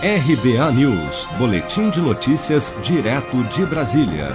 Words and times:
RBA 0.00 0.70
News, 0.74 1.26
Boletim 1.38 1.90
de 1.90 2.00
Notícias, 2.00 2.72
direto 2.80 3.42
de 3.52 3.66
Brasília. 3.66 4.28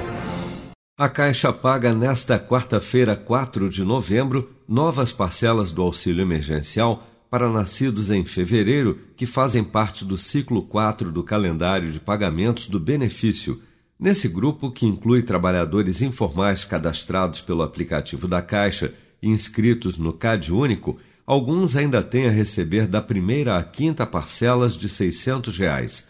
A 0.97 1.08
Caixa 1.08 1.54
paga 1.54 1.93
nesta 1.93 2.38
quarta-feira, 2.38 3.16
4 3.16 3.70
de 3.70 3.81
novembro, 3.81 4.52
novas 4.68 5.13
parcelas 5.13 5.71
do 5.71 5.81
auxílio 5.81 6.21
emergencial 6.21 7.07
para 7.29 7.49
nascidos 7.49 8.12
em 8.12 8.26
fevereiro 8.26 8.99
que 9.15 9.26
fazem 9.26 9.63
parte 9.63 10.04
do 10.04 10.18
ciclo 10.18 10.63
4 10.63 11.10
do 11.10 11.23
calendário 11.23 11.94
de 11.94 12.00
pagamentos 12.02 12.68
do 12.68 12.78
benefício. 12.78 13.62
Nesse 13.98 14.28
grupo, 14.28 14.70
que 14.70 14.86
inclui 14.86 15.24
trabalhadores 15.24 16.02
informais 16.02 16.66
cadastrados 16.66 17.40
pelo 17.40 17.64
aplicativo 17.64 18.27
da 18.27 18.41
Caixa 18.41 18.94
e 19.22 19.30
inscritos 19.30 19.98
no 19.98 20.12
CAD 20.12 20.52
Único, 20.52 21.00
alguns 21.26 21.76
ainda 21.76 22.02
têm 22.02 22.27
a 22.27 22.31
receber 22.31 22.88
da 22.88 23.02
primeira 23.02 23.58
à 23.58 23.63
quinta 23.63 24.05
parcelas 24.05 24.76
de 24.77 24.89
600 24.89 25.57
reais. 25.57 26.07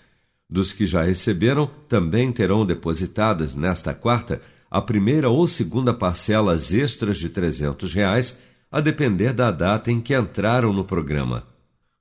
Dos 0.50 0.72
que 0.72 0.86
já 0.86 1.04
receberam, 1.04 1.70
também 1.88 2.32
terão 2.32 2.66
depositadas 2.66 3.56
nesta 3.56 3.94
quarta 3.94 4.42
a 4.70 4.82
primeira 4.82 5.30
ou 5.30 5.48
segunda 5.48 5.94
parcelas 5.94 6.74
extras 6.74 7.18
de 7.18 7.30
300 7.30 7.94
reais, 7.94 8.38
a 8.72 8.82
depender 8.82 9.32
da 9.32 9.52
data 9.52 9.92
em 9.92 10.02
que 10.02 10.16
entraram 10.16 10.74
no 10.74 10.84
programa. 10.84 11.46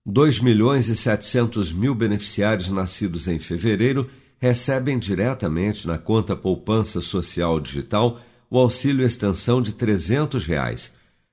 2 0.07 0.41
milhões 0.41 0.89
e 0.89 0.97
700 0.97 1.71
mil 1.71 1.95
beneficiários 1.95 2.71
nascidos 2.71 3.29
em 3.29 3.39
fevereiro 3.39 4.09
recebem 4.39 4.99
diretamente 4.99 5.87
na 5.87 5.99
conta 5.99 6.35
Poupança 6.35 7.01
Social 7.01 7.61
Digital 7.61 8.21
o 8.51 8.59
auxílio 8.59 9.07
extensão 9.07 9.63
de 9.63 9.73
300 9.73 10.45
reais 10.47 10.93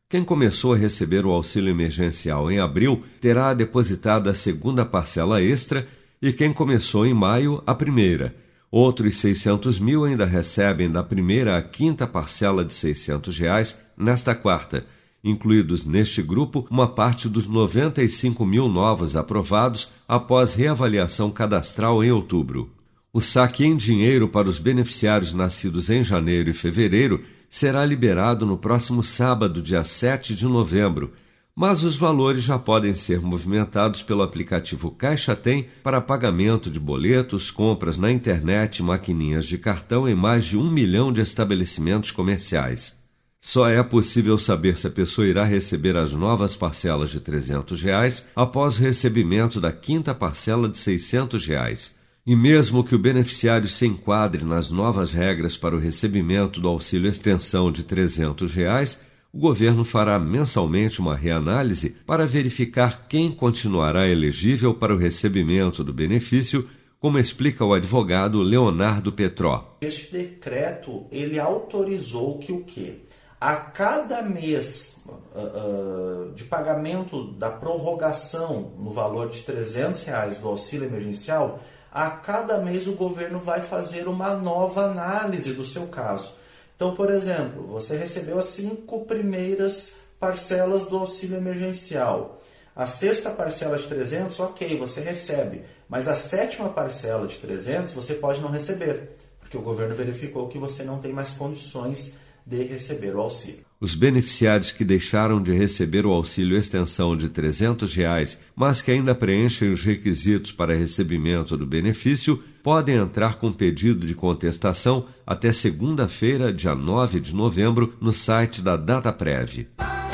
quem 0.09 0.23
começou 0.23 0.73
a 0.73 0.77
receber 0.77 1.23
o 1.23 1.29
auxílio 1.29 1.69
emergencial 1.69 2.51
em 2.51 2.59
abril 2.59 3.03
terá 3.21 3.53
depositado 3.53 4.27
a 4.27 4.33
segunda 4.33 4.83
parcela 4.83 5.39
extra 5.39 5.87
e 6.19 6.33
quem 6.33 6.51
começou 6.51 7.05
em 7.05 7.13
maio, 7.13 7.61
a 7.65 7.75
primeira. 7.75 8.35
Outros 8.71 9.17
600 9.17 9.77
mil 9.77 10.03
ainda 10.03 10.25
recebem 10.25 10.89
da 10.89 11.03
primeira 11.03 11.57
à 11.57 11.61
quinta 11.61 12.07
parcela 12.07 12.65
de 12.65 12.73
600 12.73 13.37
reais 13.37 13.79
nesta 13.95 14.33
quarta, 14.33 14.83
incluídos 15.23 15.85
neste 15.85 16.23
grupo 16.23 16.65
uma 16.71 16.87
parte 16.87 17.29
dos 17.29 17.47
95 17.47 18.43
mil 18.47 18.67
novos 18.67 19.15
aprovados 19.15 19.89
após 20.07 20.55
reavaliação 20.55 21.29
cadastral 21.29 22.03
em 22.03 22.11
outubro. 22.11 22.71
O 23.13 23.21
saque 23.21 23.63
em 23.63 23.75
dinheiro 23.75 24.27
para 24.27 24.49
os 24.49 24.57
beneficiários 24.57 25.33
nascidos 25.33 25.91
em 25.91 26.03
janeiro 26.03 26.49
e 26.49 26.53
fevereiro 26.53 27.23
será 27.49 27.83
liberado 27.85 28.45
no 28.45 28.57
próximo 28.57 29.03
sábado, 29.03 29.61
dia 29.61 29.83
7 29.83 30.35
de 30.35 30.45
novembro, 30.45 31.11
mas 31.55 31.83
os 31.83 31.97
valores 31.97 32.43
já 32.43 32.57
podem 32.57 32.93
ser 32.93 33.19
movimentados 33.19 34.01
pelo 34.01 34.21
aplicativo 34.21 34.91
Caixa 34.91 35.35
Tem 35.35 35.67
para 35.83 35.99
pagamento 35.99 36.69
de 36.69 36.79
boletos, 36.79 37.51
compras 37.51 37.97
na 37.97 38.09
internet 38.09 38.81
maquininhas 38.81 39.45
de 39.45 39.57
cartão 39.57 40.07
em 40.07 40.15
mais 40.15 40.45
de 40.45 40.55
um 40.55 40.71
milhão 40.71 41.11
de 41.11 41.19
estabelecimentos 41.19 42.11
comerciais. 42.11 42.97
Só 43.41 43.67
é 43.69 43.81
possível 43.83 44.37
saber 44.37 44.77
se 44.77 44.87
a 44.87 44.91
pessoa 44.91 45.27
irá 45.27 45.43
receber 45.43 45.97
as 45.97 46.13
novas 46.13 46.55
parcelas 46.55 47.09
de 47.09 47.19
300 47.19 47.81
reais 47.81 48.25
após 48.35 48.77
o 48.77 48.81
recebimento 48.81 49.59
da 49.59 49.71
quinta 49.71 50.13
parcela 50.13 50.67
de 50.69 50.77
600 50.77 51.45
reais. 51.45 51.98
E 52.25 52.35
mesmo 52.35 52.83
que 52.83 52.93
o 52.93 52.99
beneficiário 52.99 53.67
se 53.67 53.85
enquadre 53.85 54.43
nas 54.43 54.69
novas 54.69 55.11
regras 55.11 55.57
para 55.57 55.75
o 55.75 55.79
recebimento 55.79 56.59
do 56.59 56.67
auxílio 56.67 57.09
extensão 57.09 57.71
de 57.71 57.83
300 57.83 58.53
reais, 58.53 58.99
o 59.31 59.37
governo 59.37 59.85
fará 59.85 60.17
mensalmente 60.17 60.99
uma 60.99 61.15
reanálise 61.15 61.91
para 62.05 62.25
verificar 62.25 63.07
quem 63.07 63.31
continuará 63.31 64.07
elegível 64.07 64.73
para 64.73 64.93
o 64.93 64.97
recebimento 64.97 65.83
do 65.83 65.93
benefício, 65.93 66.67
como 66.99 67.19
explica 67.19 67.63
o 67.63 67.73
advogado 67.73 68.41
Leonardo 68.41 69.11
Petró. 69.11 69.77
Este 69.81 70.11
decreto 70.11 71.05
ele 71.11 71.39
autorizou 71.39 72.39
que 72.39 72.51
o 72.51 72.63
quê? 72.63 73.01
A 73.39 73.55
cada 73.55 74.21
mês 74.21 75.05
uh, 75.07 75.11
uh, 75.11 76.33
de 76.33 76.43
pagamento 76.43 77.31
da 77.33 77.49
prorrogação 77.49 78.73
no 78.77 78.91
valor 78.91 79.29
de 79.29 79.41
300 79.43 80.03
reais 80.03 80.37
do 80.37 80.47
auxílio 80.47 80.87
emergencial, 80.87 81.63
a 81.91 82.09
cada 82.09 82.59
mês 82.59 82.87
o 82.87 82.93
governo 82.93 83.39
vai 83.39 83.61
fazer 83.61 84.07
uma 84.07 84.33
nova 84.33 84.85
análise 84.85 85.53
do 85.53 85.65
seu 85.65 85.87
caso. 85.87 86.33
Então, 86.75 86.93
por 86.93 87.09
exemplo, 87.11 87.67
você 87.67 87.97
recebeu 87.97 88.37
as 88.39 88.45
cinco 88.45 89.05
primeiras 89.05 89.97
parcelas 90.19 90.85
do 90.85 90.97
auxílio 90.97 91.37
emergencial. 91.37 92.41
A 92.75 92.87
sexta 92.87 93.31
parcela 93.31 93.77
de 93.77 93.87
300, 93.87 94.39
ok, 94.39 94.77
você 94.77 95.01
recebe. 95.01 95.63
Mas 95.89 96.07
a 96.07 96.15
sétima 96.15 96.69
parcela 96.69 97.27
de 97.27 97.37
300 97.37 97.93
você 97.93 98.13
pode 98.13 98.39
não 98.39 98.49
receber, 98.49 99.17
porque 99.39 99.57
o 99.57 99.61
governo 99.61 99.95
verificou 99.95 100.47
que 100.47 100.57
você 100.57 100.83
não 100.83 100.99
tem 100.99 101.11
mais 101.11 101.31
condições 101.31 102.13
de 102.49 102.63
receber 102.63 103.15
o 103.15 103.21
auxílio. 103.21 103.59
Os 103.79 103.93
beneficiários 103.93 104.71
que 104.71 104.83
deixaram 104.83 105.41
de 105.41 105.53
receber 105.53 106.05
o 106.05 106.11
auxílio 106.11 106.57
extensão 106.57 107.15
de 107.15 107.29
300 107.29 107.93
reais, 107.93 108.39
mas 108.55 108.81
que 108.81 108.91
ainda 108.91 109.15
preenchem 109.15 109.71
os 109.71 109.83
requisitos 109.83 110.51
para 110.51 110.75
recebimento 110.75 111.55
do 111.55 111.65
benefício, 111.65 112.43
podem 112.61 112.95
entrar 112.95 113.35
com 113.35 113.53
pedido 113.53 114.05
de 114.05 114.15
contestação 114.15 115.05
até 115.25 115.53
segunda-feira, 115.53 116.51
dia 116.51 116.75
9 116.75 117.19
de 117.19 117.33
novembro, 117.33 117.93
no 118.01 118.11
site 118.11 118.61
da 118.61 118.75
DataPrev. 118.75 119.67